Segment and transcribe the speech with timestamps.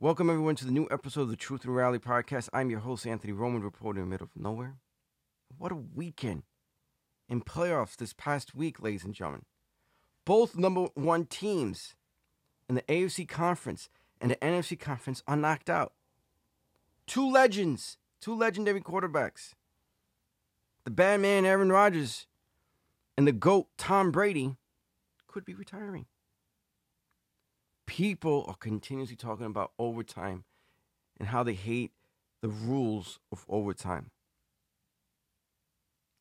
[0.00, 2.48] Welcome everyone to the new episode of the Truth and Reality podcast.
[2.52, 4.76] I'm your host Anthony Roman, reporting in the middle of nowhere.
[5.56, 6.44] What a weekend
[7.28, 9.44] in playoffs this past week, ladies and gentlemen.
[10.24, 11.96] Both number one teams
[12.68, 13.88] in the AFC conference
[14.20, 15.94] and the NFC conference are knocked out.
[17.08, 19.54] Two legends, two legendary quarterbacks.
[20.84, 22.28] The bad man Aaron Rodgers
[23.16, 24.54] and the GOAT Tom Brady
[25.26, 26.06] could be retiring
[27.98, 30.44] people are continuously talking about overtime
[31.18, 31.90] and how they hate
[32.42, 34.12] the rules of overtime.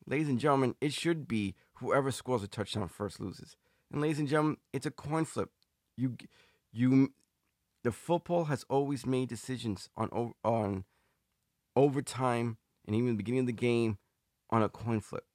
[0.07, 3.57] Ladies and gentlemen, it should be whoever scores a touchdown first loses.
[3.91, 5.51] And ladies and gentlemen, it's a coin flip.
[5.95, 6.17] You
[6.73, 7.13] you
[7.83, 10.83] the football has always made decisions on on
[11.75, 13.99] overtime and even the beginning of the game
[14.49, 15.25] on a coin flip.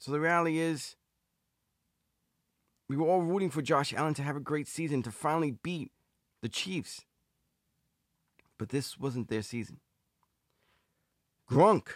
[0.00, 0.96] So the reality is
[2.88, 5.90] we were all rooting for Josh Allen to have a great season, to finally beat
[6.42, 7.04] the Chiefs.
[8.58, 9.80] But this wasn't their season.
[11.50, 11.88] Gronk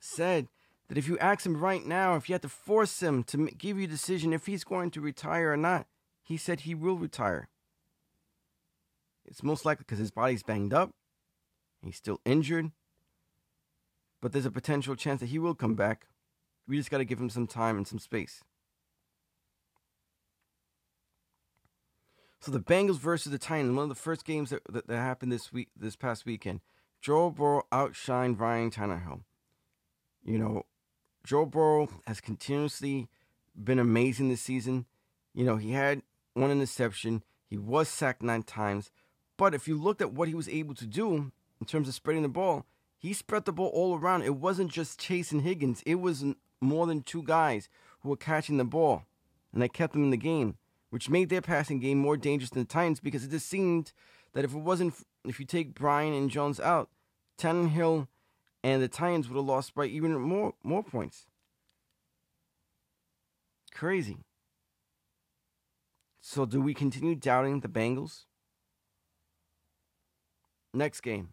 [0.00, 0.48] said
[0.88, 3.78] that if you ask him right now, if you had to force him to give
[3.78, 5.86] you a decision if he's going to retire or not,
[6.22, 7.48] he said he will retire.
[9.24, 10.90] It's most likely because his body's banged up,
[11.82, 12.72] he's still injured,
[14.20, 16.06] but there's a potential chance that he will come back.
[16.66, 18.42] We just got to give him some time and some space.
[22.44, 25.32] So the Bengals versus the Titans, one of the first games that, that, that happened
[25.32, 26.60] this week, this past weekend.
[27.00, 29.22] Joe Burrow outshined Ryan Tannehill.
[30.22, 30.66] You know,
[31.24, 33.08] Joe Burrow has continuously
[33.56, 34.84] been amazing this season.
[35.32, 36.02] You know, he had
[36.34, 37.22] one interception.
[37.48, 38.90] He was sacked nine times.
[39.38, 42.24] But if you looked at what he was able to do in terms of spreading
[42.24, 42.66] the ball,
[42.98, 44.20] he spread the ball all around.
[44.20, 45.82] It wasn't just Chase and Higgins.
[45.86, 46.22] It was
[46.60, 49.04] more than two guys who were catching the ball,
[49.50, 50.58] and they kept them in the game
[50.94, 53.92] which made their passing game more dangerous than the Titans because it just seemed
[54.32, 56.88] that if it wasn't, if you take Bryan and Jones out,
[57.36, 58.06] Tannehill
[58.62, 61.26] and the Titans would have lost by even more more points.
[63.74, 64.18] Crazy.
[66.20, 68.26] So do we continue doubting the Bengals?
[70.72, 71.30] Next game.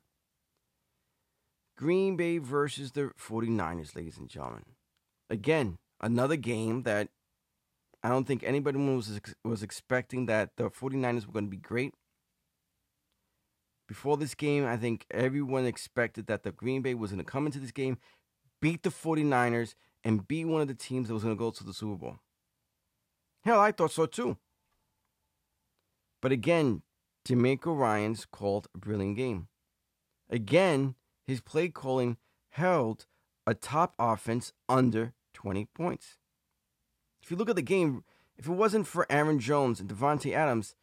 [1.77, 4.65] Green Bay versus the 49ers, ladies and gentlemen.
[5.29, 7.09] Again, another game that
[8.03, 11.93] I don't think anybody was was expecting that the 49ers were going to be great.
[13.87, 17.45] Before this game, I think everyone expected that the Green Bay was going to come
[17.45, 17.97] into this game,
[18.61, 21.63] beat the 49ers, and be one of the teams that was going to go to
[21.63, 22.19] the Super Bowl.
[23.43, 24.37] Hell, I thought so too.
[26.21, 26.83] But again,
[27.27, 29.47] DeMeco Ryans called a brilliant game.
[30.29, 30.95] Again,
[31.27, 32.17] his play calling
[32.51, 33.05] held
[33.45, 36.17] a top offense under 20 points.
[37.21, 38.03] If you look at the game,
[38.37, 40.75] if it wasn't for Aaron Jones and Davante Adams,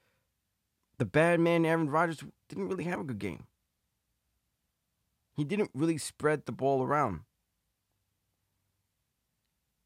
[0.99, 3.47] the bad man Aaron Rodgers didn't really have a good game.
[5.37, 7.21] He didn't really spread the ball around.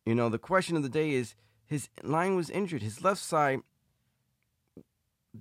[0.06, 1.34] You know, the question of the day is
[1.66, 2.82] his line was injured.
[2.82, 3.60] His left side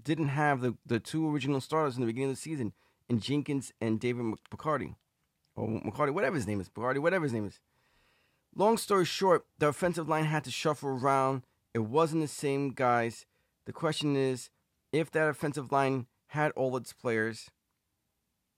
[0.03, 2.73] didn't have the, the two original starters in the beginning of the season
[3.09, 4.95] in Jenkins and David McCarty.
[5.55, 6.69] Or McCarty, whatever his name is.
[6.69, 7.59] McCarty, whatever his name is.
[8.55, 11.43] Long story short, the offensive line had to shuffle around.
[11.73, 13.25] It wasn't the same guys.
[13.65, 14.49] The question is,
[14.91, 17.49] if that offensive line had all its players,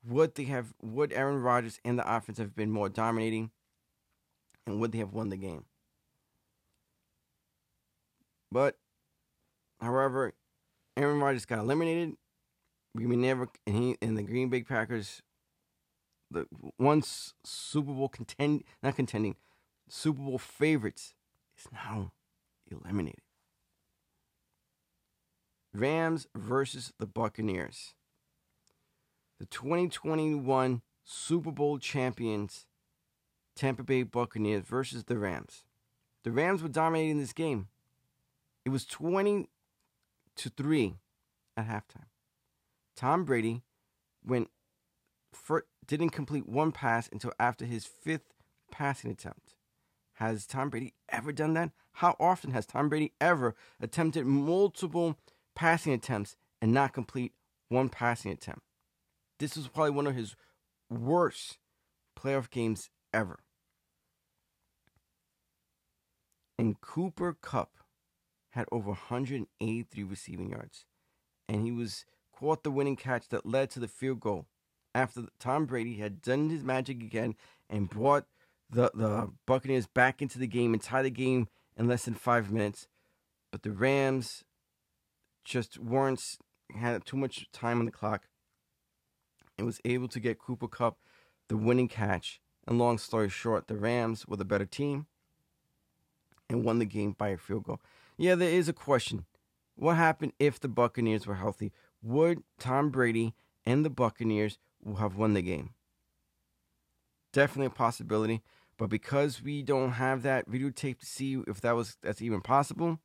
[0.06, 3.52] would they have would Aaron Rodgers and the offense have been more dominating?
[4.66, 5.66] And would they have won the game?
[8.52, 8.78] But
[9.80, 10.34] however,
[10.98, 12.16] Aaron Rodgers got eliminated.
[12.96, 15.22] We never and he and the Green Bay Packers
[16.31, 16.48] the
[16.80, 19.36] once Super Bowl contend not contending
[19.88, 21.14] Super Bowl favorites
[21.58, 22.12] is now
[22.70, 23.22] eliminated.
[25.74, 27.96] Rams versus the Buccaneers.
[29.40, 32.68] The 2021 Super Bowl champions,
[33.56, 35.64] Tampa Bay Buccaneers versus the Rams.
[36.24, 37.68] The Rams were dominating this game.
[38.64, 39.50] It was 20
[40.38, 40.96] to 3
[41.58, 42.08] at halftime.
[42.96, 43.63] Tom Brady
[44.25, 44.50] went
[45.34, 48.34] for, didn't complete one pass until after his fifth
[48.72, 49.53] passing attempt.
[50.24, 51.72] Has Tom Brady ever done that?
[51.96, 55.18] How often has Tom Brady ever attempted multiple
[55.54, 57.34] passing attempts and not complete
[57.68, 58.62] one passing attempt?
[59.38, 60.38] This was probably one of his
[60.90, 61.58] worst
[62.18, 63.40] playoff games ever.
[66.58, 67.72] And Cooper Kupp
[68.52, 70.86] had over 183 receiving yards.
[71.50, 74.46] And he was caught the winning catch that led to the field goal
[74.96, 77.36] after Tom Brady had done his magic again
[77.69, 78.26] and brought
[78.74, 81.48] the the Buccaneers back into the game and tie the game
[81.78, 82.88] in less than five minutes,
[83.52, 84.44] but the Rams
[85.44, 86.38] just weren't
[86.75, 88.28] had too much time on the clock
[89.58, 90.98] and was able to get Cooper Kupp
[91.48, 92.40] the winning catch.
[92.66, 95.08] And long story short, the Rams were the better team
[96.50, 97.81] and won the game by a field goal.
[98.18, 99.26] Yeah, there is a question.
[99.76, 101.74] What happened if the Buccaneers were healthy?
[102.02, 103.34] Would Tom Brady
[103.66, 104.60] and the Buccaneers
[104.98, 105.72] have won the game?
[107.34, 108.44] Definitely a possibility.
[108.78, 113.00] But because we don't have that videotape to see if that was that's even possible,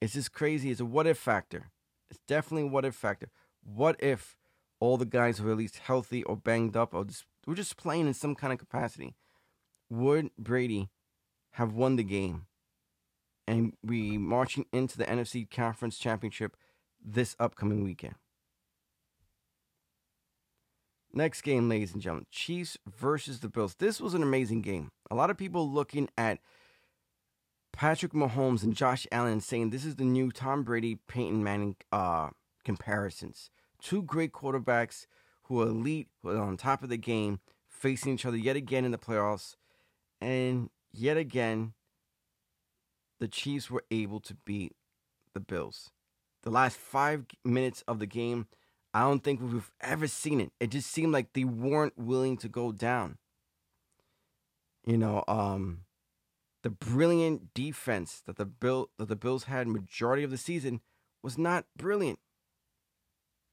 [0.00, 0.70] it's just crazy.
[0.70, 1.70] It's a what if factor.
[2.10, 3.28] It's definitely a what if factor.
[3.62, 4.36] What if
[4.80, 8.06] all the guys were at least healthy or banged up or just we're just playing
[8.06, 9.14] in some kind of capacity?
[9.90, 10.90] Would Brady
[11.52, 12.46] have won the game
[13.46, 16.56] and we marching into the NFC Conference Championship
[17.04, 18.14] this upcoming weekend?
[21.16, 23.76] Next game, ladies and gentlemen Chiefs versus the Bills.
[23.76, 24.90] This was an amazing game.
[25.10, 26.40] A lot of people looking at
[27.72, 32.28] Patrick Mahomes and Josh Allen saying this is the new Tom Brady, Peyton Manning uh,
[32.66, 33.48] comparisons.
[33.80, 35.06] Two great quarterbacks
[35.44, 38.84] who are elite, who are on top of the game, facing each other yet again
[38.84, 39.56] in the playoffs.
[40.20, 41.72] And yet again,
[43.20, 44.72] the Chiefs were able to beat
[45.32, 45.92] the Bills.
[46.42, 48.48] The last five minutes of the game,
[48.94, 50.52] I don't think we've ever seen it.
[50.58, 53.18] It just seemed like they weren't willing to go down.
[54.86, 55.80] You know, um,
[56.62, 60.80] the brilliant defense that the Bill that the Bills had majority of the season
[61.22, 62.18] was not brilliant.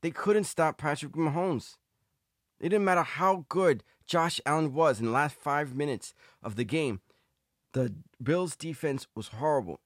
[0.01, 1.75] They couldn't stop Patrick Mahomes.
[2.59, 6.63] It didn't matter how good Josh Allen was in the last five minutes of the
[6.63, 7.01] game.
[7.73, 9.79] The Bills' defense was horrible.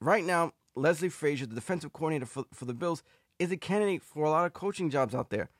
[0.00, 3.02] Right now, Leslie Frazier, the defensive coordinator for, for the Bills,
[3.38, 5.50] is a candidate for a lot of coaching jobs out there.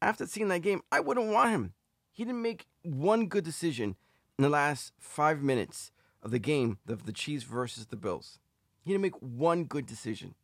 [0.00, 1.74] After seeing that game, I wouldn't want him.
[2.10, 3.96] He didn't make one good decision
[4.38, 5.92] in the last five minutes
[6.22, 8.38] of the game of the Chiefs versus the Bills.
[8.84, 10.34] He didn't make one good decision.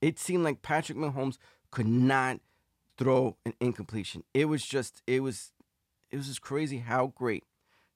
[0.00, 1.38] It seemed like Patrick Mahomes
[1.70, 2.40] could not
[2.98, 4.24] throw an incompletion.
[4.34, 5.52] It was just, it was,
[6.10, 7.44] it was just crazy how great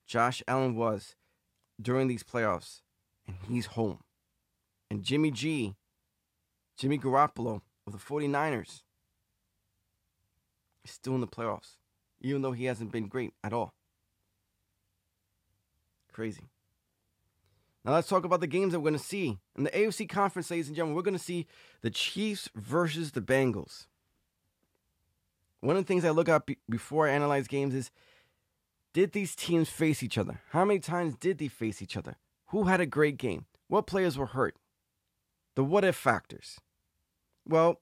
[0.07, 1.17] Josh Allen was
[1.81, 2.83] during these playoffs,
[3.27, 4.01] and he's home.
[4.91, 5.75] And Jimmy G
[6.77, 8.83] Jimmy Garoppolo of the 49ers
[10.85, 11.77] is still in the playoffs,
[12.21, 13.73] even though he hasn't been great at all.
[16.13, 16.49] Crazy.
[17.85, 19.39] Now let's talk about the games that we're going to see.
[19.57, 21.47] In the AFC conference, ladies and gentlemen, we're going to see
[21.83, 23.87] the Chiefs versus the Bengals.
[25.61, 27.91] One of the things I look at before I analyze games is
[28.93, 30.41] did these teams face each other?
[30.51, 32.17] How many times did they face each other?
[32.49, 33.47] Who had a great game?
[33.69, 34.57] What players were hurt?
[35.57, 36.61] The what if factors.
[37.47, 37.81] Well,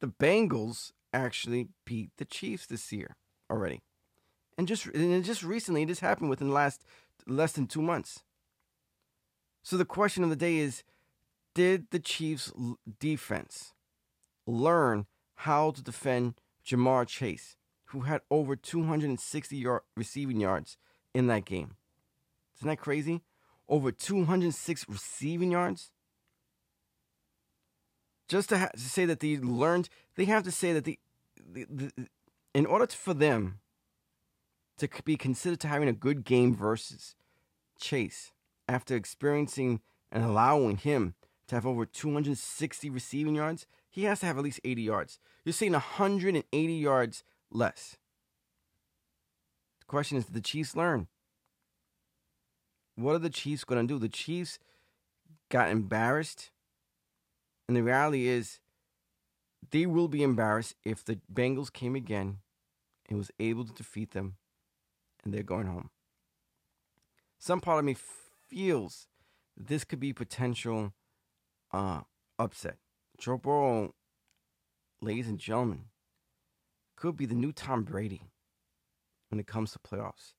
[0.00, 3.16] the Bengals actually beat the Chiefs this year
[3.50, 3.82] already.
[4.56, 6.84] And just and just recently, this happened within the last
[7.26, 8.22] less than two months.
[9.62, 10.82] So the question of the day is
[11.54, 12.52] Did the Chiefs'
[12.98, 13.72] defense
[14.46, 15.06] learn
[15.36, 16.34] how to defend
[16.66, 17.56] Ja'Marr Chase,
[17.86, 20.76] who had over 260 yard receiving yards
[21.14, 21.76] in that game?
[22.58, 23.22] Isn't that crazy?
[23.68, 25.92] Over 206 receiving yards?
[28.30, 30.98] Just to, ha- to say that they learned, they have to say that the,
[31.52, 32.06] the, the
[32.54, 33.58] in order to, for them
[34.78, 37.16] to be considered to having a good game versus
[37.80, 38.30] Chase,
[38.68, 39.80] after experiencing
[40.12, 41.14] and allowing him
[41.48, 45.18] to have over 260 receiving yards, he has to have at least 80 yards.
[45.44, 47.96] You're saying 180 yards less.
[49.80, 51.08] The question is, did the Chiefs learn?
[52.94, 53.98] What are the Chiefs going to do?
[53.98, 54.60] The Chiefs
[55.48, 56.52] got embarrassed
[57.70, 58.58] and the reality is,
[59.70, 62.38] they will be embarrassed if the Bengals came again
[63.08, 64.38] and was able to defeat them
[65.22, 65.90] and they're going home.
[67.38, 67.94] Some part of me
[68.48, 69.06] feels
[69.56, 70.94] this could be potential
[71.72, 72.00] uh,
[72.40, 72.78] upset.
[73.18, 73.94] Joe Burrow,
[75.00, 75.84] ladies and gentlemen,
[76.96, 78.22] could be the new Tom Brady
[79.28, 80.32] when it comes to playoffs.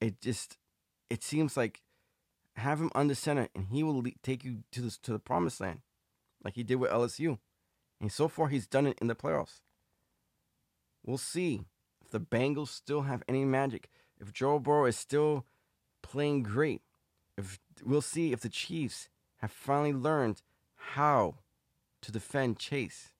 [0.00, 0.56] It just
[1.10, 1.82] it seems like
[2.54, 5.80] have him under center and he will take you to the to the promised land
[6.46, 7.38] like he did with LSU.
[8.00, 9.60] And so far, he's done it in the playoffs.
[11.04, 11.64] We'll see
[12.04, 13.90] if the Bengals still have any magic.
[14.20, 15.44] If Joe Burrow is still
[16.02, 16.82] playing great.
[17.36, 20.42] If we'll see if the Chiefs have finally learned
[20.76, 21.38] how
[22.02, 23.10] to defend Chase.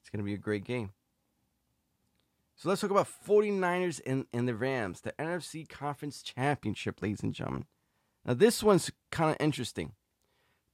[0.00, 0.90] It's going to be a great game.
[2.56, 7.34] So let's talk about 49ers and, and the Rams, the NFC Conference Championship, ladies and
[7.34, 7.66] gentlemen.
[8.24, 9.92] Now, this one's kind of interesting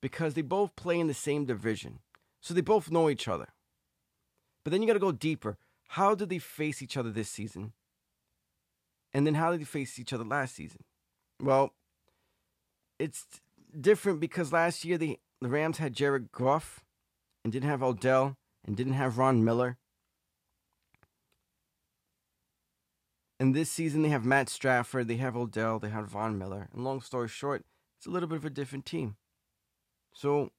[0.00, 2.00] because they both play in the same division.
[2.40, 3.48] So they both know each other.
[4.64, 5.58] But then you got to go deeper.
[5.88, 7.72] How did they face each other this season?
[9.12, 10.84] And then how did they face each other last season?
[11.42, 11.74] Well,
[12.98, 13.26] it's
[13.78, 16.84] different because last year the, the Rams had Jared Goff
[17.42, 19.78] and didn't have Odell and didn't have Von Miller.
[23.38, 26.68] And this season they have Matt Stafford, they have Odell, they have Von Miller.
[26.72, 27.64] And long story short,
[27.98, 29.16] it's a little bit of a different team.
[30.12, 30.50] So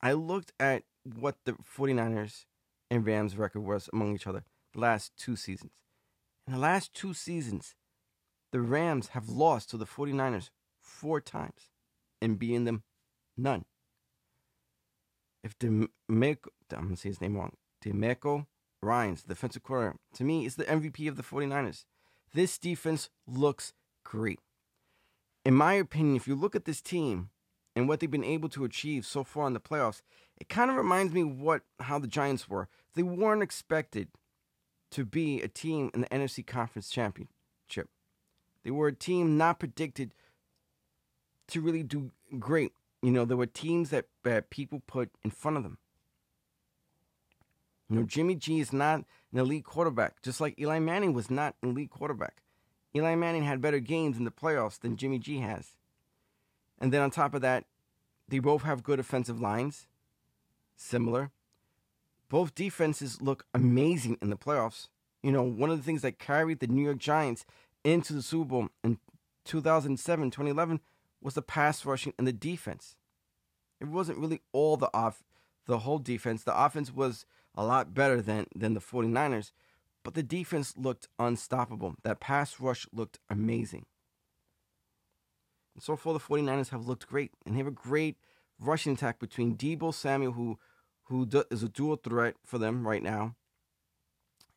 [0.00, 2.44] I looked at what the 49ers
[2.90, 5.72] and Rams record was among each other the last two seasons.
[6.46, 7.74] In the last two seasons,
[8.52, 11.70] the Rams have lost to the 49ers four times
[12.20, 12.82] and beaten them
[13.36, 13.64] none.
[15.42, 15.88] If DeMeco,
[16.72, 18.46] I'm going to say his name wrong, DeMeco
[18.82, 21.84] Ryans, defensive coordinator, to me is the MVP of the 49ers.
[22.32, 23.72] This defense looks
[24.04, 24.40] great.
[25.44, 27.30] In my opinion, if you look at this team
[27.76, 30.02] and what they've been able to achieve so far in the playoffs,
[30.36, 32.68] it kind of reminds me what how the Giants were.
[32.94, 34.08] They weren't expected
[34.92, 37.88] to be a team in the NFC Conference Championship.
[38.62, 40.14] They were a team not predicted
[41.48, 42.72] to really do great.
[43.02, 45.78] You know, there were teams that, that people put in front of them.
[47.90, 51.54] You know, Jimmy G is not an elite quarterback, just like Eli Manning was not
[51.62, 52.42] an elite quarterback.
[52.96, 55.72] Eli Manning had better games in the playoffs than Jimmy G has.
[56.78, 57.64] And then on top of that,
[58.28, 59.86] they both have good offensive lines,
[60.76, 61.30] similar.
[62.28, 64.88] Both defenses look amazing in the playoffs.
[65.22, 67.44] You know, one of the things that carried the New York Giants
[67.84, 68.98] into the Super Bowl in
[69.44, 70.80] 2007, 2011
[71.20, 72.96] was the pass rushing and the defense.
[73.80, 75.22] It wasn't really all the off
[75.66, 76.44] the whole defense.
[76.44, 79.52] The offense was a lot better than than the 49ers,
[80.02, 81.94] but the defense looked unstoppable.
[82.02, 83.86] That pass rush looked amazing.
[85.78, 88.16] So far the 49ers have looked great and they have a great
[88.60, 90.58] rushing attack between Deebo Samuel who
[91.08, 93.34] who is a dual threat for them right now,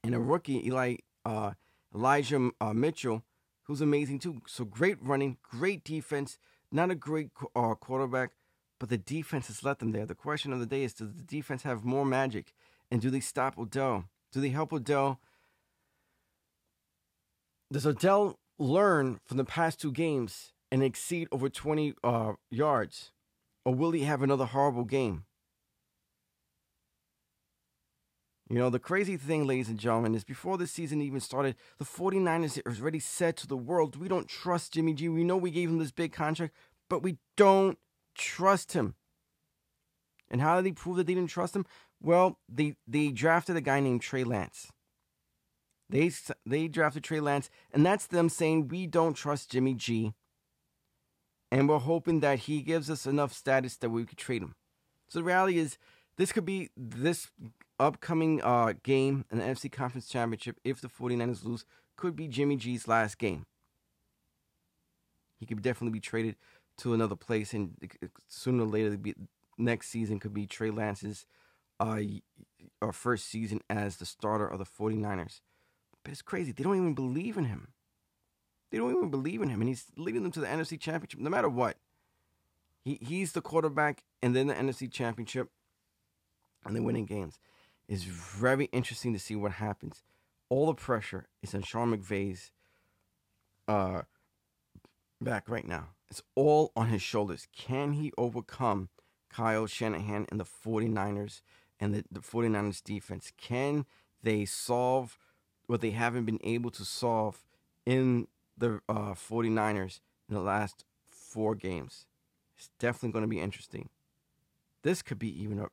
[0.03, 0.95] and a rookie Eli
[1.25, 1.51] uh,
[1.93, 3.23] Elijah uh, Mitchell
[3.63, 4.41] who's amazing too.
[4.47, 6.37] So great running, great defense,
[6.71, 8.31] not a great uh, quarterback,
[8.79, 10.05] but the defense has let them there.
[10.05, 12.53] The question of the day is does the defense have more magic?
[12.89, 14.05] And do they stop Odell?
[14.31, 15.19] Do they help Odell?
[17.71, 23.11] Does Odell learn from the past two games and exceed over 20 uh, yards?
[23.65, 25.25] Or will he have another horrible game?
[28.49, 31.85] You know, the crazy thing, ladies and gentlemen, is before the season even started, the
[31.85, 35.09] 49ers already said to the world, we don't trust Jimmy G.
[35.09, 36.53] We know we gave him this big contract,
[36.89, 37.77] but we don't
[38.15, 38.95] trust him.
[40.29, 41.65] And how did they prove that they didn't trust him?
[42.01, 44.71] Well, they they drafted a guy named Trey Lance.
[45.89, 46.11] They
[46.45, 50.13] they drafted Trey Lance, and that's them saying we don't trust Jimmy G.
[51.51, 54.55] And we're hoping that he gives us enough status that we could trade him.
[55.07, 55.77] So the reality is,
[56.17, 57.29] this could be this
[57.79, 60.59] upcoming uh, game in the NFC Conference Championship.
[60.63, 61.63] If the 49ers lose,
[61.95, 63.45] could be Jimmy G's last game.
[65.39, 66.35] He could definitely be traded
[66.79, 67.75] to another place, and
[68.27, 69.13] sooner or later, be,
[69.57, 71.25] next season could be Trey Lance's
[71.79, 71.99] uh,
[72.81, 75.41] uh, first season as the starter of the 49ers.
[76.03, 76.51] But it's crazy.
[76.51, 77.69] They don't even believe in him.
[78.69, 81.29] They don't even believe in him, and he's leading them to the NFC Championship no
[81.29, 81.77] matter what.
[82.83, 85.49] He he's the quarterback, and then the NFC Championship,
[86.65, 87.39] and they're winning games.
[87.87, 90.03] It's very interesting to see what happens.
[90.49, 92.51] All the pressure is on Sean McVay's
[93.67, 94.03] uh,
[95.21, 95.89] back right now.
[96.09, 97.47] It's all on his shoulders.
[97.55, 98.89] Can he overcome
[99.29, 101.41] Kyle Shanahan and the 49ers
[101.79, 103.31] and the, the 49ers defense?
[103.37, 103.85] Can
[104.23, 105.17] they solve
[105.67, 107.43] what they haven't been able to solve
[107.85, 112.05] in the uh, 49ers in the last four games?
[112.57, 113.89] It's definitely going to be interesting.
[114.83, 115.67] This could be even a,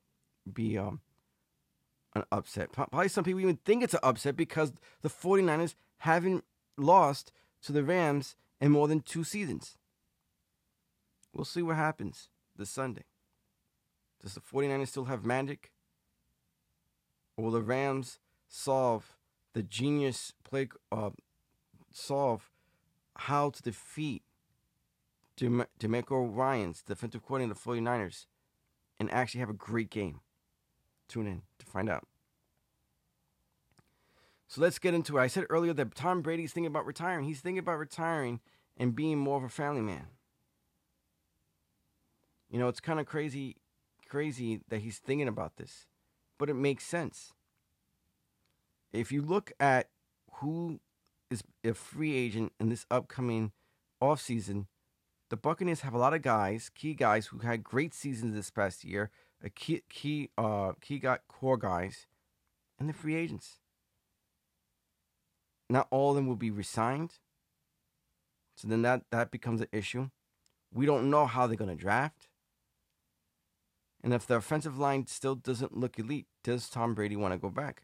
[0.51, 1.01] be um,
[2.15, 2.73] an upset.
[2.73, 4.73] Probably some people even think it's an upset because
[5.03, 6.45] the 49ers haven't
[6.77, 9.79] lost to the Rams in more than two seasons.
[11.33, 13.05] We'll see what happens this Sunday.
[14.23, 15.73] Does the 49ers still have magic?
[17.37, 19.17] Or will the Rams solve
[19.53, 21.11] the genius play, uh,
[21.93, 22.51] solve
[23.17, 24.23] how to defeat
[25.39, 28.27] DeMeco Ryans, defensive coordinator of the 49ers,
[28.99, 30.21] and actually have a great game?
[31.09, 32.07] Tune in to find out.
[34.47, 35.23] So let's get into it.
[35.23, 37.25] I said earlier that Tom Brady's thinking about retiring.
[37.25, 38.41] He's thinking about retiring
[38.77, 40.07] and being more of a family man.
[42.51, 43.57] You know, it's kind of crazy
[44.09, 45.89] crazy that he's thinking about this,
[46.39, 47.33] but it makes sense.
[48.93, 49.89] If you look at
[50.35, 50.79] who
[51.35, 53.53] is a free agent in this upcoming
[54.03, 54.67] offseason,
[55.31, 58.85] the Buccaneers have a lot of guys, key guys who had great seasons this past
[58.85, 59.11] year,
[59.43, 62.07] a key key uh key got core guys,
[62.79, 63.59] and the free agents.
[65.69, 67.15] Not all of them will be resigned.
[68.57, 70.11] So then that that becomes an issue.
[70.73, 72.29] We don't know how they're going to draft.
[74.03, 77.49] And if the offensive line still doesn't look elite, does Tom Brady want to go
[77.49, 77.83] back?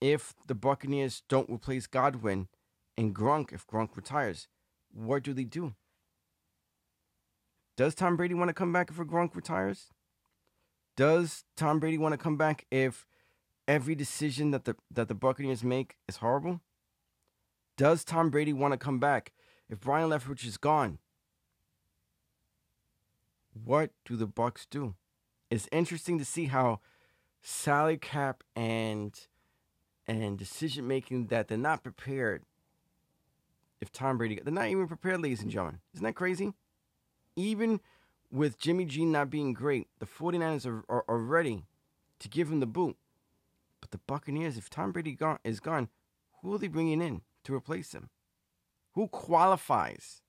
[0.00, 2.48] If the Buccaneers don't replace Godwin
[2.96, 4.48] and Gronk if Gronk retires.
[4.92, 5.74] What do they do?
[7.76, 9.90] Does Tom Brady want to come back if Gronk retires?
[10.96, 13.06] Does Tom Brady want to come back if
[13.66, 16.60] every decision that the that the Buccaneers make is horrible?
[17.78, 19.32] Does Tom Brady want to come back
[19.70, 20.98] if Byron Leftwich is gone?
[23.52, 24.94] What do the Bucs do?
[25.50, 26.80] It's interesting to see how
[27.40, 29.18] salary cap and
[30.06, 32.42] and decision making that they're not prepared.
[33.82, 35.80] If Tom Brady, they're not even prepared, ladies and gentlemen.
[35.92, 36.52] Isn't that crazy?
[37.34, 37.80] Even
[38.30, 41.64] with Jimmy G not being great, the 49ers are, are, are ready
[42.20, 42.96] to give him the boot.
[43.80, 45.88] But the Buccaneers, if Tom Brady gone, is gone,
[46.40, 48.10] who are they bringing in to replace him?
[48.92, 50.22] Who qualifies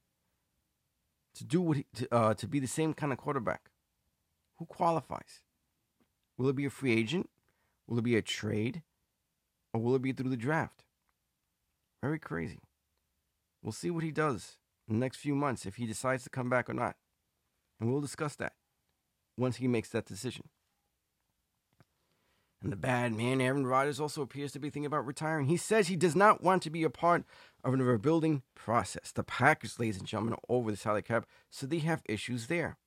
[1.35, 3.69] to do what he, to, uh, to be the same kind of quarterback?
[4.57, 5.43] Who qualifies?
[6.39, 7.29] Will it be a free agent?
[7.85, 8.81] Will it be a trade?
[9.73, 10.85] Or will it be through the draft?
[12.01, 12.57] Very crazy.
[13.63, 16.49] We'll see what he does in the next few months if he decides to come
[16.49, 16.97] back or not.
[17.79, 18.53] And we'll discuss that
[19.37, 20.49] once he makes that decision.
[22.61, 25.47] And the bad man, Aaron Rodgers, also appears to be thinking about retiring.
[25.47, 27.25] He says he does not want to be a part
[27.63, 29.11] of a rebuilding process.
[29.11, 32.77] The Packers, ladies and gentlemen, are over the salary cap, so they have issues there.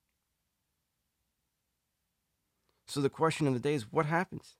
[2.87, 4.55] So the question of the day is what happens?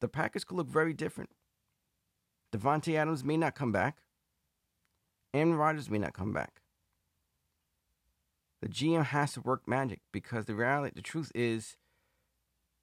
[0.00, 1.30] The Packers could look very different.
[2.52, 3.98] Davante Adams may not come back.
[5.34, 6.62] Aaron Rodgers may not come back.
[8.60, 11.76] The GM has to work magic because the reality, the truth is,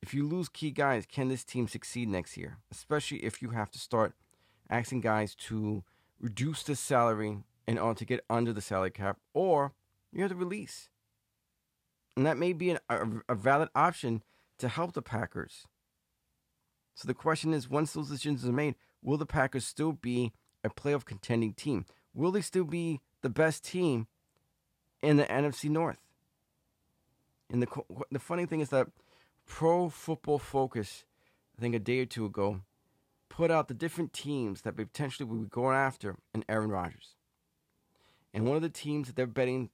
[0.01, 2.57] if you lose key guys, can this team succeed next year?
[2.71, 4.13] Especially if you have to start
[4.69, 5.83] asking guys to
[6.19, 9.73] reduce the salary in order to get under the salary cap, or
[10.11, 10.89] you have to release.
[12.17, 14.23] And that may be an, a, a valid option
[14.57, 15.65] to help the Packers.
[16.95, 20.69] So the question is once those decisions are made, will the Packers still be a
[20.69, 21.85] playoff contending team?
[22.13, 24.07] Will they still be the best team
[25.01, 25.99] in the NFC North.
[27.49, 27.67] And the
[28.11, 28.87] the funny thing is that
[29.45, 31.05] Pro Football Focus,
[31.57, 32.61] I think a day or two ago,
[33.29, 37.15] put out the different teams that potentially would be going after an Aaron Rodgers.
[38.33, 39.69] And one of the teams that they're betting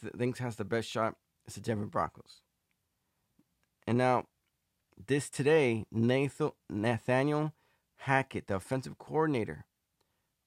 [0.00, 2.40] th- thinks has the best shot is the Denver Broncos.
[3.86, 4.24] And now,
[5.06, 7.52] this today, Nathaniel
[7.96, 9.66] Hackett, the offensive coordinator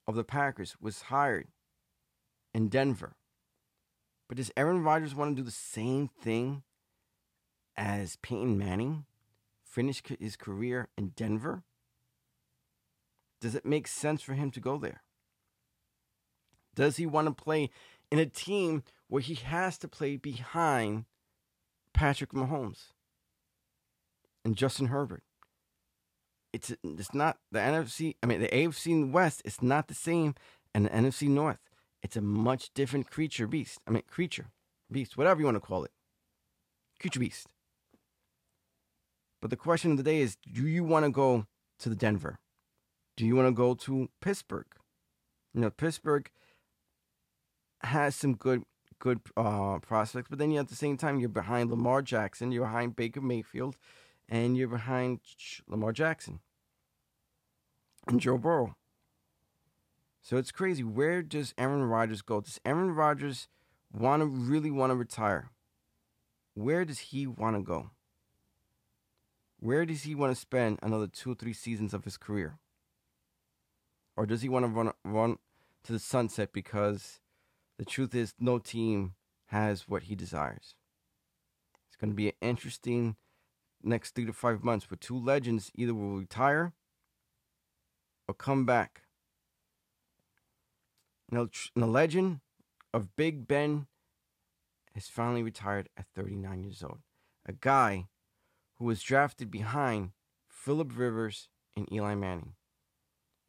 [0.07, 1.47] of the Packers, was hired
[2.53, 3.15] in Denver
[4.27, 6.63] but does Aaron Rodgers want to do the same thing
[7.77, 9.05] as Peyton Manning?
[9.63, 11.63] Finish his career in Denver?
[13.41, 15.03] Does it make sense for him to go there?
[16.73, 17.69] Does he want to play
[18.11, 21.05] in a team where he has to play behind
[21.93, 22.93] Patrick Mahomes
[24.43, 25.23] and Justin Herbert?
[26.55, 28.15] It's it's not the NFC.
[28.23, 29.41] I mean the AFC West.
[29.43, 30.35] is not the same,
[30.73, 31.59] and the NFC North.
[32.01, 33.79] It's a much different creature beast.
[33.85, 34.51] I mean, creature,
[34.89, 35.91] beast, whatever you want to call it.
[37.01, 37.47] Creature beast.
[39.41, 41.45] But the question of the day is do you want to go
[41.79, 42.39] to the Denver?
[43.17, 44.67] Do you want to go to Pittsburgh?
[45.53, 46.29] You know, Pittsburgh
[47.83, 48.63] has some good
[48.97, 52.63] good uh, prospects, but then you at the same time you're behind Lamar Jackson, you're
[52.63, 53.75] behind Baker Mayfield,
[54.29, 55.19] and you're behind
[55.67, 56.39] Lamar Jackson
[58.07, 58.75] and Joe Burrow.
[60.21, 60.83] So it's crazy.
[60.83, 62.41] Where does Aaron Rodgers go?
[62.41, 63.47] Does Aaron Rodgers
[63.93, 65.51] want to really want to retire?
[66.55, 67.91] Where does he want to go?
[69.59, 72.57] Where does he want to spend another two or three seasons of his career?
[74.15, 75.37] Or does he want to run run
[75.83, 77.19] to the sunset because
[77.77, 79.13] the truth is no team
[79.47, 80.75] has what he desires?
[81.87, 83.15] It's going to be an interesting
[83.83, 86.73] next three to five months where two legends either will retire
[88.27, 89.05] or come back
[91.29, 92.39] and the legend
[92.93, 93.87] of Big Ben
[94.93, 96.99] has finally retired at 39 years old.
[97.45, 98.07] A guy
[98.77, 100.11] who was drafted behind
[100.47, 102.53] Philip Rivers and Eli Manning.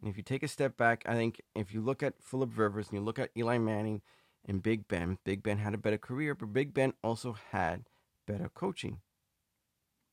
[0.00, 2.88] And if you take a step back, I think if you look at Philip Rivers
[2.88, 4.02] and you look at Eli Manning
[4.44, 7.84] and Big Ben, Big Ben had a better career, but Big Ben also had
[8.26, 9.00] better coaching.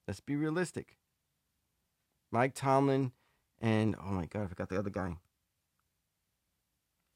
[0.07, 0.97] Let's be realistic.
[2.31, 3.11] Mike Tomlin
[3.63, 5.15] and oh my god, I forgot the other guy.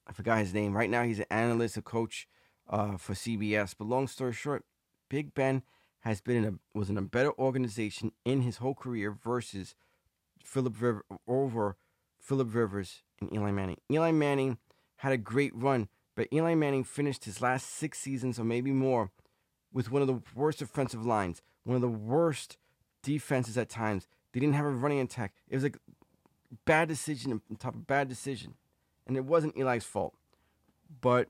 [0.08, 0.76] I forgot his name.
[0.76, 2.28] Right now, he's an analyst, a coach
[2.70, 3.76] uh, for CBS.
[3.78, 4.64] But long story short,
[5.10, 5.62] Big Ben
[6.00, 9.76] has been in a was in a better organization in his whole career versus
[10.42, 11.76] Philip River over
[12.22, 13.82] Philip Rivers and Eli Manning.
[13.92, 14.58] Eli Manning
[14.98, 19.12] had a great run, but Eli Manning finished his last six seasons or maybe more
[19.74, 22.58] with one of the worst offensive lines, one of the worst
[23.04, 24.08] defenses at times.
[24.32, 25.34] They didn't have a running attack.
[25.50, 25.78] It was like
[26.66, 28.56] bad decision on top of bad decision.
[29.06, 30.14] and it wasn't Eli's fault.
[31.02, 31.30] But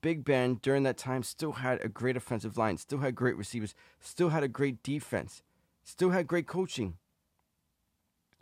[0.00, 3.74] Big Ben during that time still had a great offensive line, still had great receivers,
[4.00, 5.42] still had a great defense,
[5.82, 6.96] still had great coaching.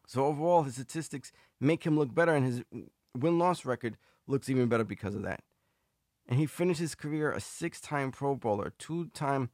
[0.07, 2.63] So overall, his statistics make him look better, and his
[3.17, 5.43] win loss record looks even better because of that.
[6.29, 9.51] And he finished his career a six time Pro Bowler, two time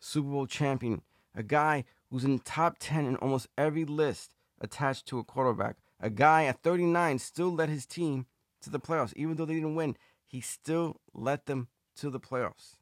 [0.00, 1.02] Super Bowl champion,
[1.34, 5.76] a guy who's in top 10 in almost every list attached to a quarterback.
[6.02, 8.26] A guy at 39 still led his team
[8.60, 9.14] to the playoffs.
[9.14, 12.76] Even though they didn't win, he still led them to the playoffs.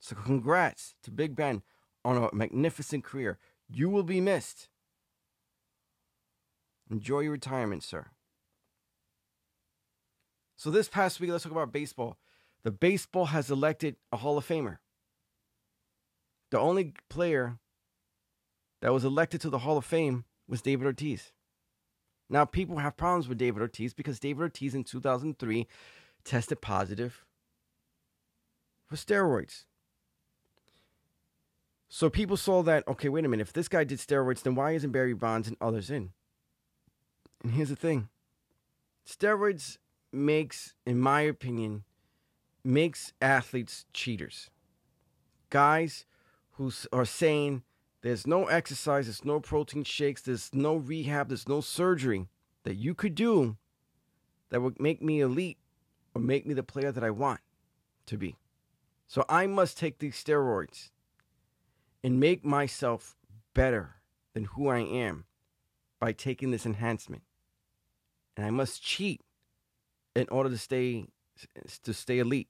[0.00, 1.62] So, congrats to Big Ben
[2.02, 3.38] on a magnificent career.
[3.68, 4.70] You will be missed.
[6.90, 8.06] Enjoy your retirement, sir.
[10.56, 12.16] So, this past week, let's talk about baseball.
[12.62, 14.78] The baseball has elected a Hall of Famer.
[16.50, 17.58] The only player
[18.80, 21.32] that was elected to the Hall of Fame was David Ortiz.
[22.30, 25.66] Now, people have problems with David Ortiz because David Ortiz in 2003
[26.22, 27.24] tested positive
[28.86, 29.64] for steroids.
[31.88, 34.72] So people saw that, okay, wait a minute, if this guy did steroids, then why
[34.72, 36.10] isn't Barry Bonds and others in?
[37.42, 38.08] And here's the thing
[39.04, 39.78] steroids
[40.12, 41.82] makes, in my opinion,
[42.62, 44.50] makes athletes cheaters.
[45.48, 46.06] Guys
[46.52, 47.64] who are saying
[48.02, 52.28] there's no exercise, there's no protein shakes, there's no rehab, there's no surgery
[52.64, 53.56] that you could do
[54.50, 55.58] that would make me elite
[56.14, 57.40] or make me the player that I want
[58.06, 58.36] to be.
[59.06, 60.90] So I must take these steroids
[62.02, 63.16] and make myself
[63.54, 63.96] better
[64.34, 65.24] than who I am
[65.98, 67.22] by taking this enhancement.
[68.36, 69.20] And I must cheat
[70.14, 71.06] in order to stay
[71.82, 72.48] to stay elite.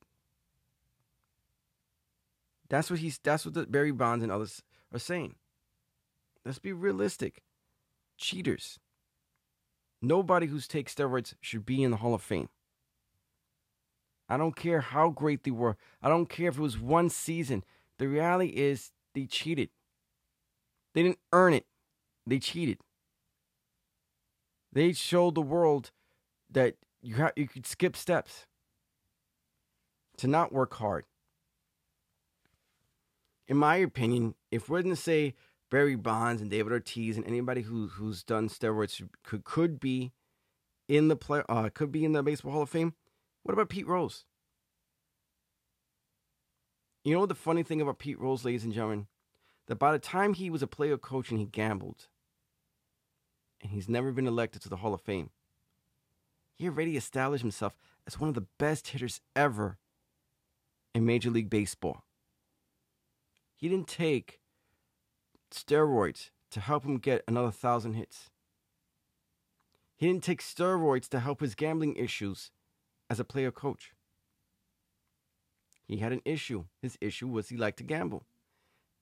[2.69, 5.37] That's what he's that's what the Barry Bonds and others are saying.
[6.45, 7.43] Let's be realistic.
[8.17, 8.79] Cheaters.
[10.03, 12.49] Nobody who takes steroids should be in the Hall of Fame.
[14.29, 15.77] I don't care how great they were.
[16.01, 17.65] I don't care if it was one season.
[17.99, 19.71] The reality is they cheated.
[20.95, 21.67] They didn't earn it.
[22.27, 22.79] They cheated.
[24.73, 25.91] They showed the world
[26.49, 28.47] that you ha- you could skip steps
[30.19, 31.07] to not work hard.
[33.51, 35.35] In my opinion, if we're going to say
[35.73, 40.13] Barry Bonds and David Ortiz and anybody who who's done steroids could could be
[40.89, 42.95] in the play uh, could be in the Baseball Hall of Fame.
[43.43, 44.25] What about Pete Rose?
[47.03, 49.09] You know the funny thing about Pete Rose, ladies and gentlemen,
[49.67, 52.07] that by the time he was a player coach and he gambled,
[53.61, 55.31] and he's never been elected to the Hall of Fame,
[56.55, 57.75] he already established himself
[58.07, 59.79] as one of the best hitters ever
[60.95, 62.05] in Major League Baseball.
[63.61, 64.41] He didn't take
[65.51, 68.31] steroids to help him get another thousand hits.
[69.97, 72.51] He didn't take steroids to help his gambling issues
[73.11, 73.93] as a player coach.
[75.87, 76.65] He had an issue.
[76.81, 78.25] His issue was he liked to gamble.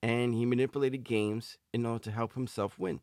[0.02, 3.00] And he manipulated games in order to help himself win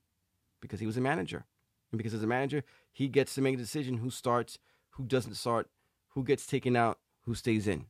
[0.59, 1.45] because he was a manager.
[1.91, 4.57] And because as a manager, he gets to make a decision who starts,
[4.91, 5.69] who doesn't start,
[6.09, 7.85] who gets taken out, who stays in.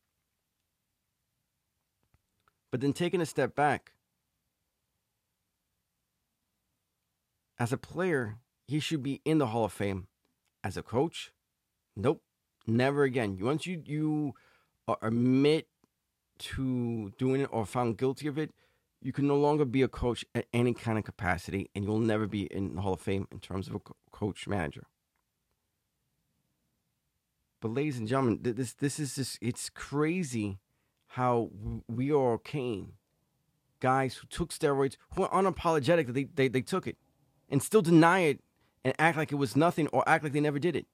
[2.75, 3.93] But then taking a step back,
[7.57, 10.07] As a player, he should be in the Hall of Fame.
[10.61, 11.31] As a coach,
[11.95, 12.21] nope,
[12.67, 13.37] never again.
[13.39, 14.33] Once you you
[15.01, 15.69] admit
[16.39, 18.51] to doing it or found guilty of it,
[19.01, 22.27] you can no longer be a coach at any kind of capacity, and you'll never
[22.27, 23.79] be in the Hall of Fame in terms of a
[24.11, 24.87] coach manager.
[27.61, 30.59] But ladies and gentlemen, this this is just it's crazy
[31.07, 31.49] how
[31.87, 32.85] we are okay.
[33.79, 36.97] Guys who took steroids, who are unapologetic that they, they, they took it
[37.49, 38.41] and still deny it
[38.83, 40.87] and act like it was nothing or act like they never did it.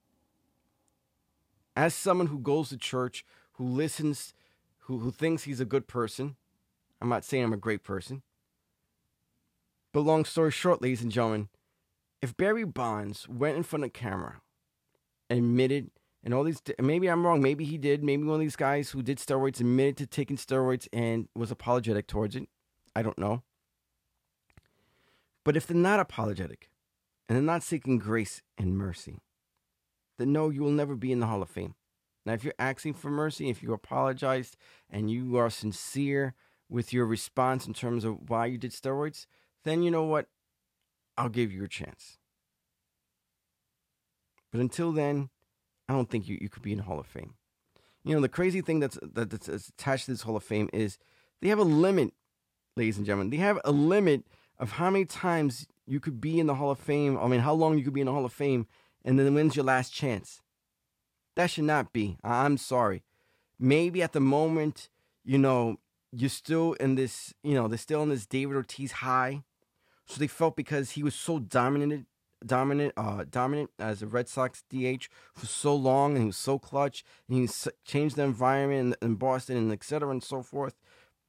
[1.74, 4.34] As someone who goes to church, who listens,
[4.80, 6.36] who, who thinks he's a good person,
[7.00, 8.22] I'm not saying I'm a great person.
[9.92, 11.48] But long story short, ladies and gentlemen,
[12.22, 14.40] if Barry Bonds went in front of camera,
[15.28, 15.90] admitted,
[16.24, 19.02] and all these, maybe I'm wrong, maybe he did, maybe one of these guys who
[19.02, 22.48] did steroids admitted to taking steroids and was apologetic towards it.
[22.94, 23.42] I don't know.
[25.44, 26.70] But if they're not apologetic
[27.28, 29.18] and they're not seeking grace and mercy,
[30.18, 31.74] then no, you will never be in the Hall of Fame.
[32.24, 34.56] Now, if you're asking for mercy, if you apologized
[34.88, 36.34] and you are sincere
[36.68, 39.26] with your response in terms of why you did steroids,
[39.64, 40.26] then you know what?
[41.18, 42.18] I'll give you a chance.
[44.52, 45.30] But until then,
[45.92, 47.34] I don't think you, you could be in the Hall of Fame.
[48.02, 50.96] You know, the crazy thing that's, that, that's attached to this Hall of Fame is
[51.42, 52.14] they have a limit,
[52.76, 53.28] ladies and gentlemen.
[53.28, 54.24] They have a limit
[54.58, 57.18] of how many times you could be in the Hall of Fame.
[57.18, 58.66] I mean, how long you could be in the Hall of Fame,
[59.04, 60.40] and then when's your last chance?
[61.36, 62.16] That should not be.
[62.24, 63.02] I'm sorry.
[63.58, 64.88] Maybe at the moment,
[65.24, 65.76] you know,
[66.10, 69.42] you're still in this, you know, they're still in this David Ortiz high.
[70.06, 72.06] So they felt because he was so dominant,
[72.46, 76.58] dominant, uh, dominant as a Red Sox DH for so long, and he was so
[76.58, 77.48] clutch, and he
[77.84, 80.74] changed the environment in, in Boston, and et cetera, and so forth,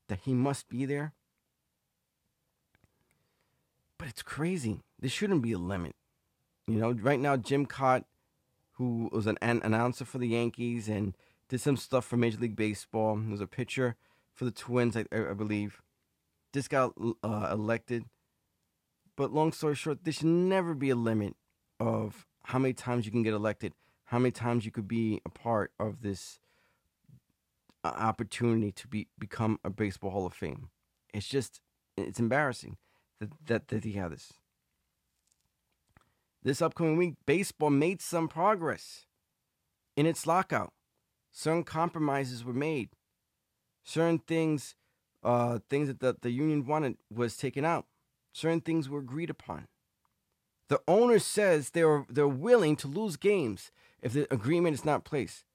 [0.08, 1.14] that he must be there.
[3.98, 4.82] But it's crazy.
[5.00, 5.96] There shouldn't be a limit.
[6.68, 8.06] You know, right now Jim Kaat,
[8.74, 11.16] who was an, an announcer for the Yankees and
[11.50, 13.96] did some stuff for Major League Baseball, he was a pitcher
[14.34, 15.82] for the Twins, I, I believe.
[16.54, 18.06] This got uh, elected.
[19.16, 21.36] But long story short, there should never be a limit
[21.80, 23.74] of how many times you can get elected,
[24.06, 26.40] how many times you could be a part of this
[27.84, 30.70] uh, opportunity to be become a baseball Hall of Fame.
[31.14, 31.62] It's just
[31.98, 32.78] it's embarrassing
[33.20, 34.34] that that, that he had this.
[36.42, 39.06] This upcoming week, baseball made some progress
[39.96, 40.74] in its lockout.
[41.32, 42.90] Certain compromises were made.
[43.86, 44.76] Certain things,
[45.24, 47.86] uh, things that the, the union wanted was taken out.
[48.34, 49.68] Certain things were agreed upon.
[50.68, 55.46] The owner says they're they're willing to lose games if the agreement is not placed.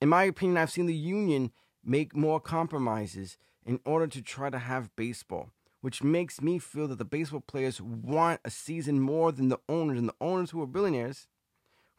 [0.00, 1.52] In my opinion, I've seen the union
[1.84, 5.50] make more compromises in order to try to have baseball
[5.86, 9.96] which makes me feel that the baseball players want a season more than the owners,
[9.96, 11.28] and the owners who are billionaires,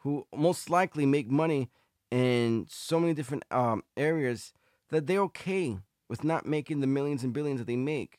[0.00, 1.70] who most likely make money
[2.10, 4.52] in so many different um, areas,
[4.90, 8.18] that they're okay with not making the millions and billions that they make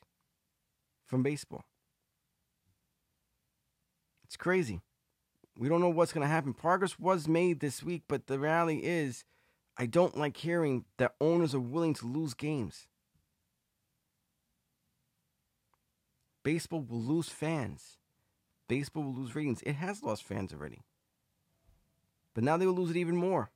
[1.05, 1.63] from baseball.
[4.29, 4.79] It's crazy.
[5.57, 6.53] We don't know what's going to happen.
[6.53, 9.25] Progress was made this week, but the reality is,
[9.77, 12.87] I don't like hearing that owners are willing to lose games.
[16.43, 17.97] baseball will lose fans.
[18.67, 19.61] Baseball will lose ratings.
[19.63, 20.81] It has lost fans already.
[22.33, 23.51] But now they will lose it even more.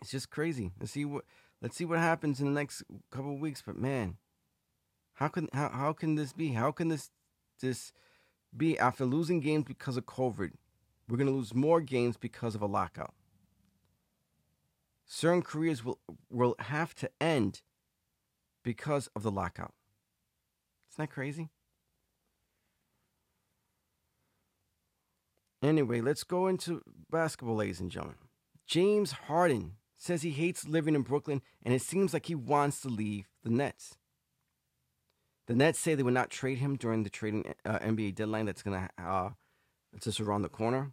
[0.00, 0.72] It's just crazy.
[0.80, 1.24] Let's see what
[1.62, 2.82] let's see what happens in the next
[3.12, 3.62] couple of weeks.
[3.64, 4.16] But man,
[5.14, 6.48] how can how, how can this be?
[6.48, 7.10] How can this
[7.60, 7.92] this
[8.56, 10.52] be after losing games because of COVID?
[11.08, 13.14] We're gonna lose more games because of a lockout.
[15.06, 15.98] Certain careers will
[16.30, 17.62] will have to end
[18.62, 19.74] because of the lockout.
[20.90, 21.50] Isn't that crazy?
[25.62, 28.18] Anyway, let's go into basketball, ladies and gentlemen.
[28.66, 32.88] James Harden says he hates living in Brooklyn and it seems like he wants to
[32.88, 33.96] leave the Nets.
[35.46, 38.62] The Nets say they would not trade him during the trading uh, NBA deadline that's
[38.62, 39.30] going to uh,
[40.00, 40.92] just around the corner.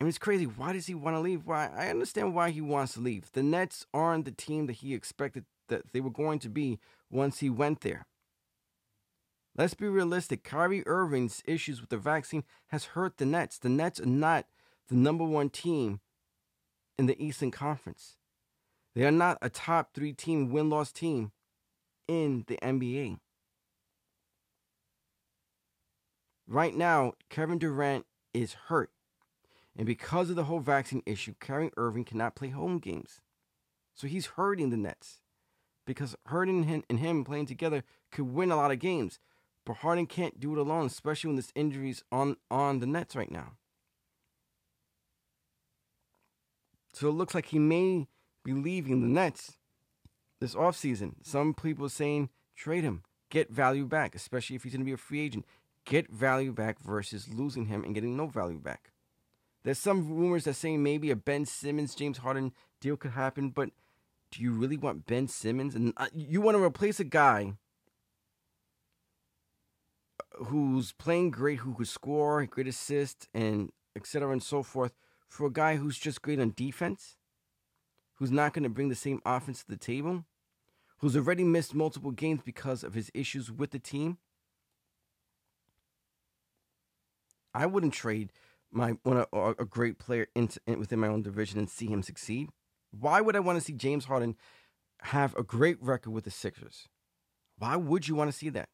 [0.00, 0.46] I mean, it's crazy.
[0.46, 1.46] Why does he want to leave?
[1.46, 1.70] Why?
[1.76, 3.30] I understand why he wants to leave.
[3.32, 6.78] The Nets aren't the team that he expected that they were going to be
[7.10, 8.06] once he went there.
[9.56, 10.44] Let's be realistic.
[10.44, 13.58] Kyrie Irving's issues with the vaccine has hurt the Nets.
[13.58, 14.46] The Nets are not
[14.88, 16.00] the number one team
[16.98, 18.16] in the Eastern Conference.
[18.94, 21.32] They are not a top three team, win loss team
[22.08, 23.18] in the NBA.
[26.46, 28.90] Right now, Kevin Durant is hurt.
[29.76, 33.20] And because of the whole vaccine issue, Kyrie Irving cannot play home games.
[33.94, 35.20] So he's hurting the Nets.
[35.86, 39.18] Because hurting him and him playing together could win a lot of games.
[39.64, 43.30] But Harden can't do it alone, especially when this injury's on on the Nets right
[43.30, 43.52] now.
[46.92, 48.06] So it looks like he may
[48.44, 49.56] be leaving the Nets
[50.42, 51.14] this offseason.
[51.22, 54.98] Some people saying trade him, get value back, especially if he's going to be a
[54.98, 55.46] free agent.
[55.86, 58.90] Get value back versus losing him and getting no value back.
[59.64, 63.70] There's some rumors that saying maybe a Ben Simmons James Harden deal could happen, but
[64.30, 65.74] do you really want Ben Simmons?
[65.74, 67.54] And uh, you want to replace a guy
[70.46, 74.32] who's playing great, who could score, great assist, and etc.
[74.32, 74.92] and so forth,
[75.28, 77.16] for a guy who's just great on defense,
[78.14, 80.24] who's not going to bring the same offense to the table,
[81.02, 84.16] who's already missed multiple games because of his issues with the team.
[87.52, 88.32] I wouldn't trade
[88.70, 92.48] my one a, a great player within my own division and see him succeed.
[92.90, 94.36] Why would I want to see James Harden
[95.02, 96.88] have a great record with the Sixers?
[97.58, 98.70] Why would you want to see that?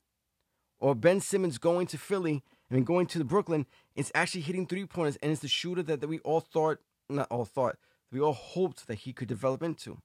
[0.80, 4.86] or Ben Simmons going to Philly and going to the Brooklyn, it's actually hitting three
[4.86, 7.76] pointers, and it's the shooter that, that we all thought, not all thought,
[8.12, 9.98] we all hoped that he could develop into.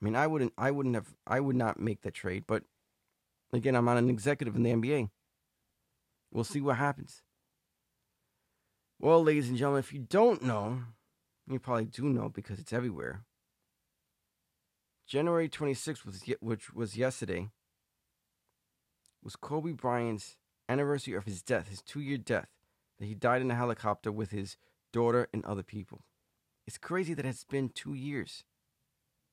[0.00, 2.64] I mean, I wouldn't, I wouldn't have, I would not make that trade, but
[3.52, 5.10] again, I'm not an executive in the NBA.
[6.32, 7.22] We'll see what happens.
[8.98, 10.82] Well, ladies and gentlemen, if you don't know,
[11.48, 13.24] you probably do know because it's everywhere.
[15.06, 17.50] January 26th was which was yesterday
[19.22, 20.36] was Kobe Bryant's
[20.68, 22.48] anniversary of his death, his two year death.
[22.98, 24.56] that he died in a helicopter with his
[24.92, 26.04] daughter and other people.
[26.66, 28.44] It's crazy that it's been two years.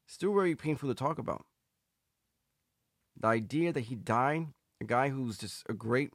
[0.08, 1.46] Still very painful to talk about.
[3.20, 4.48] The idea that he died,
[4.80, 6.12] a guy who's just a great,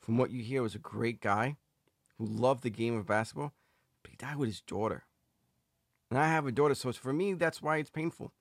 [0.00, 1.56] from what you hear, was a great guy
[2.18, 3.52] who loved the game of basketball,
[4.02, 5.04] but he died with his daughter.
[6.10, 8.32] And I have a daughter, so for me, that's why it's painful.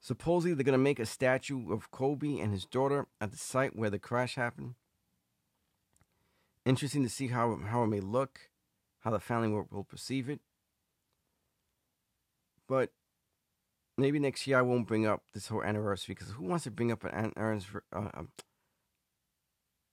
[0.00, 3.76] Supposedly, they're going to make a statue of Kobe and his daughter at the site
[3.76, 4.76] where the crash happened.
[6.64, 8.48] Interesting to see how, how it may look,
[9.00, 10.40] how the family will, will perceive it.
[12.68, 12.90] But
[13.96, 16.92] maybe next year I won't bring up this whole anniversary because who wants to bring
[16.92, 17.80] up an anniversary?
[17.92, 18.28] Uh, um,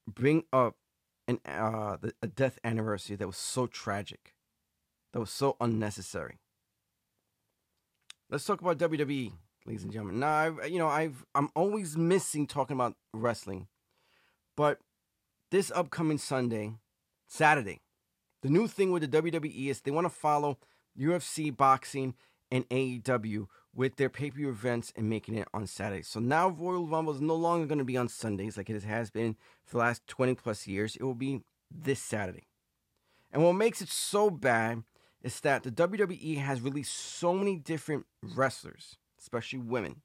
[0.07, 0.75] bring up
[1.27, 4.35] an uh, a death anniversary that was so tragic,
[5.13, 6.39] that was so unnecessary.
[8.29, 9.31] Let's talk about WWE,
[9.65, 10.19] ladies and gentlemen.
[10.19, 13.67] Now, I've, you know, I've I'm always missing talking about wrestling,
[14.57, 14.79] but
[15.51, 16.73] this upcoming Sunday,
[17.27, 17.81] Saturday,
[18.41, 20.57] the new thing with the WWE is they want to follow
[20.99, 22.13] UFC, boxing,
[22.51, 26.07] and AEW with their pay per view events and making it on Saturdays.
[26.07, 29.11] So now Royal Rumble is no longer going to be on Sundays like it has
[29.11, 30.95] been for the last 20 plus years.
[30.95, 32.47] It will be this Saturday.
[33.31, 34.83] And what makes it so bad
[35.21, 40.01] is that the WWE has released so many different wrestlers, especially women,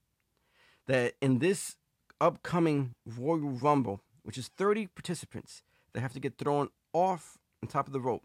[0.87, 1.77] that in this
[2.21, 7.87] upcoming Royal Rumble, which is 30 participants that have to get thrown off on top
[7.87, 8.25] of the rope,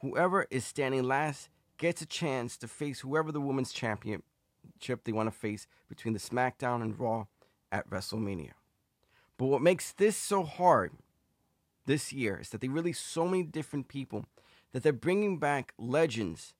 [0.00, 1.48] whoever is standing last
[1.80, 4.22] gets a chance to face whoever the women's championship
[5.04, 7.24] they want to face between the SmackDown and Raw
[7.72, 8.52] at WrestleMania.
[9.38, 10.92] But what makes this so hard
[11.86, 14.26] this year is that they release so many different people
[14.72, 16.52] that they're bringing back legends,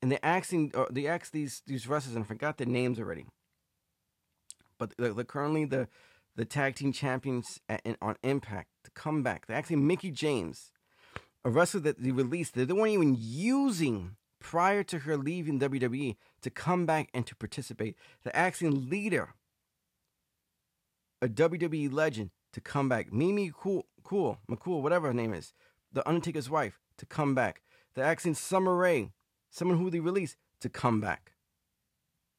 [0.00, 3.26] and they're asking uh, they ask these these wrestlers and I forgot their names already.
[4.78, 5.88] But they're, they're currently the
[6.34, 9.46] the tag team champions at, in, on Impact to come back.
[9.46, 10.72] They're actually Mickie James
[11.46, 16.16] a wrestler that they released that they weren't even using prior to her leaving WWE
[16.42, 17.94] to come back and to participate.
[18.24, 19.34] The acting leader,
[21.22, 23.12] a WWE legend, to come back.
[23.12, 25.52] Mimi Cool, Cool, McCool, whatever her name is,
[25.92, 27.62] the Undertaker's wife, to come back.
[27.94, 29.12] The acting Summer Rae,
[29.48, 31.34] someone who they released, to come back.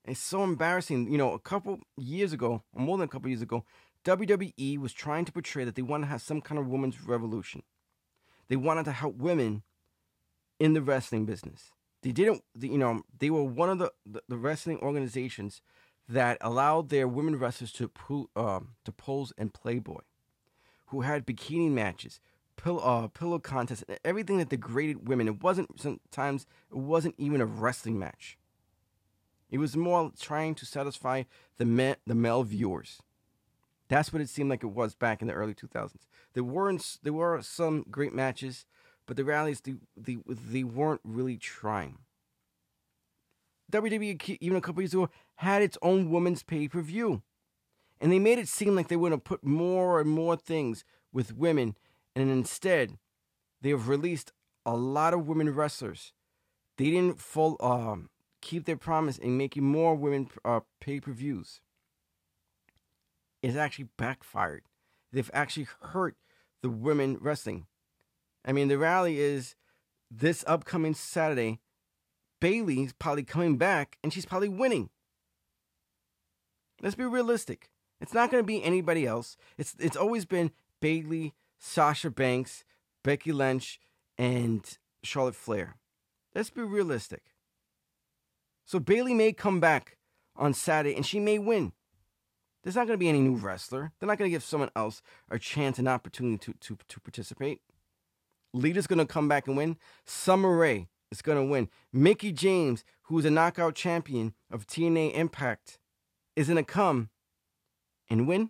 [0.04, 1.10] It's so embarrassing.
[1.10, 3.64] You know, a couple years ago, or more than a couple years ago,
[4.04, 7.64] WWE was trying to portray that they want to have some kind of women's revolution.
[8.48, 9.64] They wanted to help women
[10.60, 11.72] in the wrestling business.
[12.02, 15.62] They didn't, you know, they were one of the, the, the wrestling organizations
[16.08, 20.02] that allowed their women wrestlers to uh, to pose in Playboy,
[20.88, 22.20] who had bikini matches,
[22.56, 25.28] pillow, uh, pillow contests, and everything that degraded women.
[25.28, 28.38] It wasn't sometimes it wasn't even a wrestling match.
[29.50, 31.24] It was more trying to satisfy
[31.58, 33.02] the men, the male viewers.
[33.90, 36.08] That's what it seemed like it was back in the early 2000s.
[36.34, 38.66] There weren't there were some great matches,
[39.06, 42.00] but the rallies they, they, they weren't really trying.
[43.72, 47.22] WWE even a couple years ago had its own women's pay per view,
[48.02, 50.84] and they made it seem like they were going to put more and more things
[51.14, 51.76] with women,
[52.16, 52.98] and instead,
[53.62, 54.34] they have released
[54.66, 56.14] a lot of women wrestlers.
[56.78, 58.10] They didn't full um,
[58.42, 61.62] keep their promise in making more women uh, pay per views
[63.42, 64.64] is actually backfired.
[65.12, 66.16] They've actually hurt
[66.62, 67.68] the women wrestling.
[68.46, 69.56] I mean, the rally is
[70.10, 71.60] this upcoming Saturday.
[72.40, 74.90] Bayley's probably coming back and she's probably winning.
[76.82, 77.72] Let's be realistic.
[78.00, 79.38] It's not going to be anybody else.
[79.58, 82.64] It's it's always been Bayley, Sasha Banks,
[83.04, 83.80] Becky Lynch,
[84.18, 85.78] and Charlotte Flair.
[86.36, 87.24] Let's be realistic.
[88.66, 89.98] So Bayley may come back
[90.36, 91.72] on Saturday and she may win.
[92.68, 93.94] There's not going to be any new wrestler.
[93.98, 95.02] They're not going to give someone else
[95.32, 97.62] a chance and opportunity to, to, to participate.
[98.54, 99.78] Lita's going to come back and win.
[100.06, 101.70] Summer Rae is going to win.
[101.94, 105.80] Mickie James, who's a knockout champion of TNA Impact,
[106.36, 107.10] is going to come
[108.10, 108.50] and win?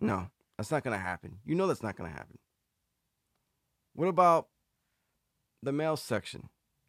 [0.00, 1.40] No, that's not going to happen.
[1.44, 2.38] You know that's not going to happen.
[3.92, 4.48] What about
[5.62, 6.48] the male section?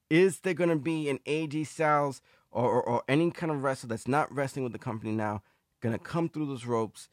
[0.09, 2.21] Is there going to be an AJ Styles
[2.51, 5.41] or, or, or, any kind of wrestler that's not wrestling with the company now
[5.81, 7.09] going to come through those ropes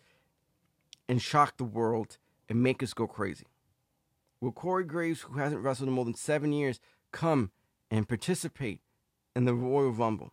[1.09, 3.47] and shock the world and make us go crazy.
[4.41, 6.79] Will Corey Graves, who hasn't wrestled in more than seven years,
[7.13, 7.51] come
[7.91, 8.81] and participate
[9.35, 10.33] in the Royal Rumble?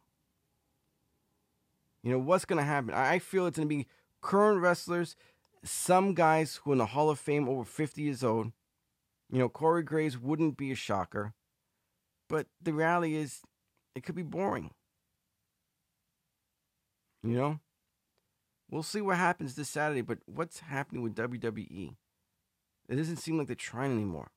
[2.03, 2.93] You know, what's going to happen?
[2.93, 3.88] I feel it's going to be
[4.21, 5.15] current wrestlers,
[5.63, 8.51] some guys who are in the Hall of Fame over 50 years old.
[9.31, 11.33] You know, Corey Graves wouldn't be a shocker.
[12.29, 13.41] But the reality is,
[13.95, 14.71] it could be boring.
[17.23, 17.59] You know?
[18.70, 21.95] We'll see what happens this Saturday, but what's happening with WWE?
[22.88, 24.32] It doesn't seem like they're trying anymore.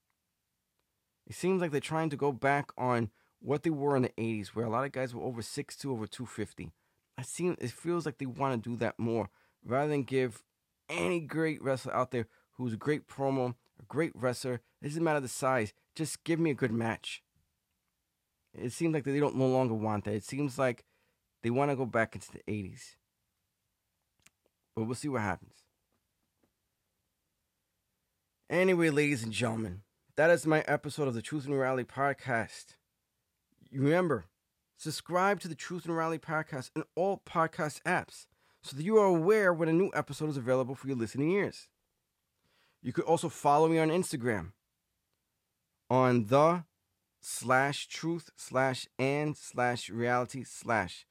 [1.27, 3.11] It seems like they're trying to go back on
[3.41, 6.07] what they were in the 80s, where a lot of guys were over 6'2, over
[6.07, 6.73] 250.
[7.17, 9.29] I seem it feels like they want to do that more
[9.65, 10.45] rather than give
[10.89, 14.61] any great wrestler out there who's a great promo, a great wrestler.
[14.81, 15.73] It doesn't matter the size.
[15.95, 17.23] Just give me a good match.
[18.55, 20.15] It seems like they don't no longer want that.
[20.15, 20.85] It seems like
[21.43, 22.97] they want to go back into the 80s.
[24.79, 25.65] But we'll see what happens.
[28.49, 29.81] Anyway, ladies and gentlemen,
[30.15, 32.77] that is my episode of the Truth and Reality podcast.
[33.73, 34.27] Remember,
[34.77, 38.27] subscribe to the Truth and Reality podcast in all podcast apps
[38.63, 41.67] so that you are aware when a new episode is available for your listening ears.
[42.81, 44.53] You could also follow me on Instagram
[45.91, 46.63] on the
[47.21, 51.05] slash truth slash and slash reality slash.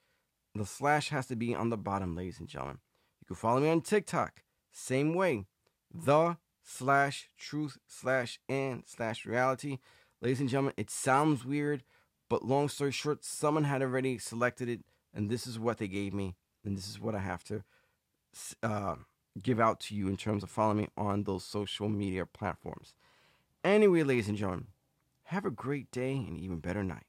[0.56, 2.80] The slash has to be on the bottom, ladies and gentlemen.
[3.28, 5.48] You can follow me on TikTok, same way.
[5.94, 9.80] The slash truth slash and slash reality.
[10.22, 11.84] Ladies and gentlemen, it sounds weird,
[12.30, 14.80] but long story short, someone had already selected it,
[15.14, 17.64] and this is what they gave me, and this is what I have to
[18.64, 18.96] uh,
[19.42, 22.94] give out to you in terms of following me on those social media platforms.
[23.62, 24.68] Anyway, ladies and gentlemen,
[25.26, 27.07] have a great day and even better night.